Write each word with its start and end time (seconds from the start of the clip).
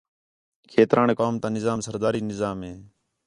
کھیتران 0.71 1.09
قوم 1.19 1.35
تا 1.41 1.47
نظام 1.57 1.79
سرداری 1.87 2.21
نظام 2.31 2.57
ہے 2.65 2.73